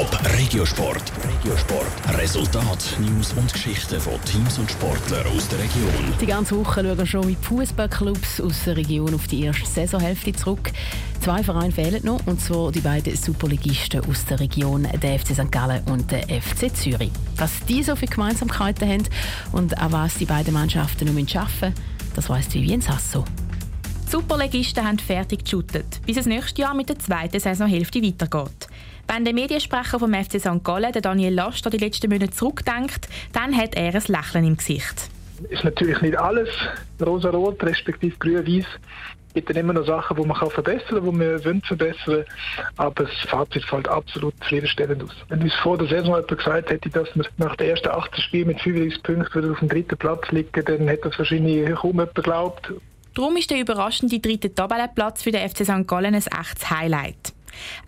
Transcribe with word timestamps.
Top 0.00 0.18
Regiosport. 0.38 1.12
Regiosport. 1.28 2.18
Resultat, 2.18 2.96
News 3.00 3.34
und 3.34 3.52
Geschichten 3.52 4.00
von 4.00 4.14
Teams 4.24 4.58
und 4.58 4.70
Sportlern 4.70 5.26
aus 5.26 5.46
der 5.48 5.58
Region. 5.58 5.92
Die 6.18 6.24
ganze 6.24 6.56
Woche 6.56 6.82
schauen 6.82 7.06
schon 7.06 7.28
wie 7.28 7.36
Fußballclubs 7.42 8.40
aus 8.40 8.64
der 8.64 8.78
Region 8.78 9.14
auf 9.14 9.26
die 9.26 9.44
erste 9.44 9.66
Saisonhälfte 9.66 10.32
zurück. 10.32 10.72
Zwei 11.20 11.42
Vereine 11.42 11.70
fehlen 11.70 12.00
noch, 12.02 12.26
und 12.26 12.40
zwar 12.40 12.72
die 12.72 12.80
beiden 12.80 13.14
Superligisten 13.14 14.02
aus 14.06 14.24
der 14.24 14.40
Region, 14.40 14.88
der 15.02 15.18
FC 15.18 15.34
St. 15.34 15.52
Gallen 15.52 15.82
und 15.84 16.10
der 16.10 16.22
FC 16.22 16.74
Zürich. 16.74 17.12
Was 17.36 17.62
die 17.68 17.82
so 17.82 17.94
für 17.94 18.06
Gemeinsamkeiten 18.06 18.88
haben 18.88 19.04
und 19.52 19.76
auch 19.76 19.92
was 19.92 20.14
die 20.14 20.24
beiden 20.24 20.54
Mannschaften 20.54 21.14
noch 21.14 21.28
schaffen 21.28 21.74
müssen, 21.74 22.14
das 22.14 22.30
weiss 22.30 22.54
Vivien 22.54 22.80
Sasso. 22.80 23.26
Die 24.10 24.16
Superligisten 24.16 24.84
haben 24.84 24.98
fertig 24.98 25.44
geshootet, 25.44 26.00
bis 26.04 26.16
es 26.16 26.26
nächstes 26.26 26.58
Jahr 26.58 26.74
mit 26.74 26.88
der 26.88 26.98
zweiten 26.98 27.38
Saisonhälfte 27.38 28.02
weitergeht. 28.02 28.66
Wenn 29.06 29.24
der 29.24 29.32
Mediensprecher 29.32 30.00
vom 30.00 30.12
FC 30.12 30.40
St. 30.40 30.64
Gallen, 30.64 30.90
der 30.90 31.00
Daniel 31.00 31.32
Last, 31.32 31.72
die 31.72 31.76
letzten 31.76 32.10
Monate 32.10 32.32
zurückdenkt, 32.32 33.08
dann 33.32 33.56
hat 33.56 33.76
er 33.76 33.94
ein 33.94 34.02
Lächeln 34.08 34.44
im 34.44 34.56
Gesicht. 34.56 35.08
Ist 35.48 35.62
natürlich 35.62 36.00
nicht 36.02 36.18
alles 36.18 36.48
rosa-rot, 37.00 37.62
respektive 37.62 38.16
grün-weiß. 38.16 38.64
Es 39.28 39.34
gibt 39.34 39.48
dann 39.48 39.58
immer 39.58 39.74
noch 39.74 39.86
Sachen, 39.86 40.16
die 40.16 40.26
man 40.26 40.36
verbessern 40.36 41.04
kann, 41.04 41.12
die 41.12 41.20
wir 41.20 41.44
wollen 41.44 41.62
verbessern 41.62 42.24
Aber 42.78 43.04
das 43.04 43.14
Fazit 43.28 43.64
fällt 43.64 43.86
absolut 43.86 44.34
zufriedenstellend 44.40 45.04
aus. 45.04 45.14
Wenn 45.28 45.40
uns 45.40 45.54
vor 45.54 45.78
der 45.78 45.86
Saison 45.86 46.16
jemand 46.16 46.36
gesagt 46.36 46.70
hätte, 46.70 46.90
dass 46.90 47.14
wir 47.14 47.26
nach 47.36 47.54
den 47.54 47.70
ersten 47.70 47.90
18 47.90 48.24
Spielen 48.24 48.48
mit 48.48 48.60
35 48.60 49.04
Punkten 49.04 49.38
wieder 49.40 49.52
auf 49.52 49.60
dem 49.60 49.68
dritten 49.68 49.96
Platz 49.96 50.28
liegen, 50.32 50.64
dann 50.64 50.88
hätte 50.88 51.10
das 51.10 51.18
wahrscheinlich 51.20 51.72
kaum 51.76 51.92
jemand 51.92 52.16
geglaubt. 52.16 52.72
Darum 53.14 53.36
ist 53.36 53.50
der 53.50 53.60
überraschende 53.60 54.20
dritte 54.20 54.54
Tabellenplatz 54.54 55.22
für 55.22 55.32
den 55.32 55.48
FC 55.48 55.64
St. 55.64 55.86
Gallen 55.86 56.14
ein 56.14 56.22
echtes 56.22 56.70
Highlight. 56.70 57.32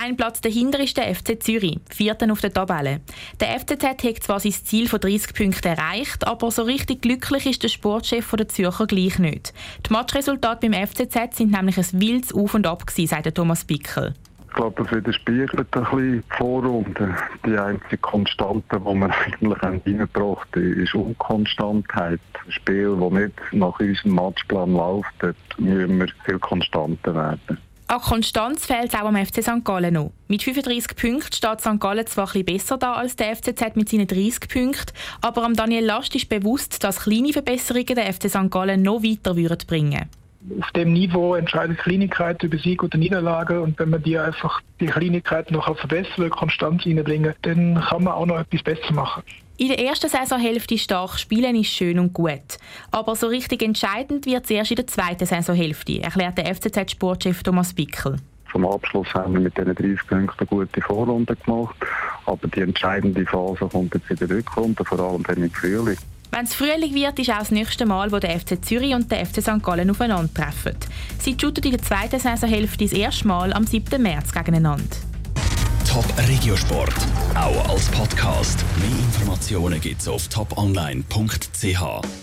Ein 0.00 0.16
Platz 0.16 0.40
dahinter 0.40 0.80
ist 0.80 0.96
der 0.96 1.14
FC 1.14 1.42
Zürich, 1.42 1.78
vierten 1.90 2.30
auf 2.30 2.40
der 2.40 2.52
Tabelle. 2.52 3.00
Der 3.40 3.58
FCZ 3.58 3.82
hat 3.82 4.22
zwar 4.22 4.40
sein 4.40 4.52
Ziel 4.52 4.88
von 4.88 5.00
30 5.00 5.34
Punkten 5.34 5.68
erreicht, 5.68 6.26
aber 6.26 6.50
so 6.50 6.62
richtig 6.62 7.02
glücklich 7.02 7.46
ist 7.46 7.62
der 7.62 7.68
Sportchef 7.68 8.30
der 8.30 8.48
Zürcher 8.48 8.86
gleich 8.86 9.18
nicht. 9.18 9.52
Die 9.86 9.92
Matchresultate 9.92 10.68
beim 10.68 10.86
FCZ 10.86 11.36
sind 11.36 11.50
nämlich 11.50 11.76
ein 11.76 12.00
wildes 12.00 12.32
Auf 12.32 12.54
und 12.54 12.66
Ab 12.66 12.86
gewesen, 12.86 13.08
sagt 13.08 13.34
Thomas 13.34 13.64
Bickel. 13.64 14.14
Ich 14.48 14.54
glaube, 14.54 14.82
das 14.82 14.92
widerspiegelt 14.92 15.52
ein 15.58 15.66
bisschen 15.66 16.12
die 16.12 16.36
Vorrunde. 16.36 17.14
Die 17.44 17.58
einzige 17.58 17.98
Konstante, 17.98 18.80
die 18.80 18.84
wir 18.84 19.62
eigentlich 19.62 19.62
reingebracht 19.62 20.48
haben, 20.56 20.82
ist 20.82 20.94
Unkonstantheit. 20.94 22.20
Ein 22.46 22.52
Spiel, 22.52 22.96
das 22.98 23.12
nicht 23.12 23.34
nach 23.52 23.78
unserem 23.78 24.12
Matchplan 24.14 24.72
läuft, 24.72 25.12
dort 25.20 25.36
müssen 25.58 25.98
wir 25.98 26.08
viel 26.24 26.38
konstanter 26.38 27.14
werden. 27.14 27.58
An 27.88 28.00
Konstanz 28.00 28.66
fehlt 28.66 28.92
es 28.92 29.00
auch 29.00 29.06
am 29.06 29.16
FC 29.16 29.42
St. 29.42 29.64
Gallen 29.64 29.94
noch. 29.94 30.12
Mit 30.28 30.42
35 30.42 30.96
Punkten 30.96 31.32
steht 31.32 31.60
St. 31.60 31.80
Gallen 31.80 32.06
zwar 32.06 32.34
ein 32.34 32.44
besser 32.44 32.76
da 32.76 32.94
als 32.94 33.16
der 33.16 33.34
FCZ 33.34 33.76
mit 33.76 33.88
seinen 33.88 34.06
30 34.06 34.48
Punkten, 34.48 34.92
aber 35.22 35.44
am 35.44 35.54
Daniel 35.54 35.86
Last 35.86 36.14
ist 36.14 36.28
bewusst, 36.28 36.84
dass 36.84 37.00
kleine 37.00 37.32
Verbesserungen 37.32 37.86
den 37.86 38.12
FC 38.12 38.28
St. 38.28 38.50
Gallen 38.50 38.82
noch 38.82 39.02
weiter 39.02 39.36
würden 39.36 39.66
bringen 39.66 40.08
auf 40.60 40.70
dem 40.72 40.92
Niveau 40.92 41.34
entscheidet 41.34 41.78
Kleinigkeit 41.78 42.42
über 42.42 42.58
Sieg 42.58 42.82
oder 42.82 42.98
Niederlage 42.98 43.60
und 43.60 43.78
wenn 43.78 43.90
man 43.90 44.02
die 44.02 44.18
einfach 44.18 44.60
die 44.80 44.86
Kleinigkeiten 44.86 45.54
noch 45.54 45.64
verbessern, 45.76 46.30
Konstanz 46.30 46.86
reinbringen, 46.86 47.34
dann 47.42 47.80
kann 47.88 48.04
man 48.04 48.14
auch 48.14 48.26
noch 48.26 48.38
etwas 48.38 48.62
besser 48.62 48.92
machen. 48.92 49.22
In 49.56 49.68
der 49.68 49.80
ersten 49.80 50.08
Saisonhälfte 50.08 50.78
stark 50.78 51.18
spielen 51.18 51.56
ist 51.56 51.68
schön 51.68 51.98
und 51.98 52.12
gut. 52.12 52.58
Aber 52.92 53.16
so 53.16 53.26
richtig 53.26 53.62
entscheidend 53.62 54.24
wird 54.24 54.44
es 54.44 54.50
erst 54.50 54.70
in 54.70 54.76
der 54.76 54.86
zweiten 54.86 55.26
Saisonhälfte, 55.26 56.00
erklärt 56.00 56.38
der 56.38 56.54
FCZ-Sportchef 56.54 57.42
Thomas 57.42 57.74
Bickel. 57.74 58.16
Zum 58.52 58.64
Abschluss 58.66 59.12
haben 59.14 59.34
wir 59.34 59.40
mit 59.40 59.58
diesen 59.58 59.74
30 59.74 60.06
Punkten 60.06 60.38
eine 60.38 60.46
gute 60.46 60.80
Vorrunde 60.80 61.36
gemacht. 61.36 61.76
Aber 62.26 62.48
die 62.48 62.60
entscheidende 62.60 63.26
Phase 63.26 63.66
kommt 63.66 63.94
jetzt 63.94 64.10
in 64.10 64.16
der 64.16 64.30
Rückrunde, 64.30 64.84
vor 64.84 65.00
allem 65.00 65.22
dann 65.24 65.42
im 65.42 65.50
Frühling. 65.50 65.98
Wenn 66.30 66.44
es 66.44 66.54
Frühling 66.54 66.94
wird, 66.94 67.18
ist 67.18 67.30
auch 67.30 67.38
das 67.38 67.50
nächste 67.50 67.86
Mal, 67.86 68.12
wo 68.12 68.18
der 68.18 68.38
FC 68.38 68.62
Zürich 68.64 68.94
und 68.94 69.10
der 69.10 69.24
FC 69.24 69.40
St. 69.42 69.62
Gallen 69.62 69.90
aufeinandertreffen. 69.90 70.76
Sie 71.18 71.36
shooten 71.40 71.64
in 71.64 71.72
der 71.72 71.82
zweiten 71.82 72.20
Saisonhälfte 72.20 72.84
das 72.84 72.92
erste 72.92 73.26
Mal 73.26 73.52
am 73.52 73.66
7. 73.66 74.00
März 74.00 74.32
gegeneinander. 74.32 74.84
Top 75.88 76.04
Regiosport, 76.28 76.94
auch 77.34 77.70
als 77.70 77.88
Podcast. 77.88 78.62
Mehr 78.78 78.90
Informationen 78.90 79.80
gibt 79.80 80.02
es 80.02 80.08
auf 80.08 80.28
toponline.ch. 80.28 82.18